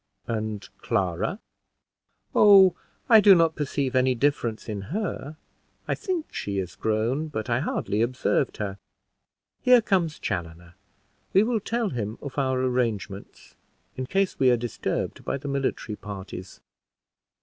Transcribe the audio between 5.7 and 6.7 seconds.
I think she